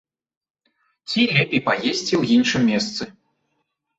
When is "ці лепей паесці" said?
1.09-2.13